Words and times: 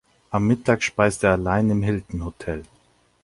Am 0.31 0.47
Mittag 0.47 0.81
speist 0.81 1.23
er 1.23 1.33
allein 1.33 1.69
im 1.69 1.83
Hilton-Hotel. 1.83 2.63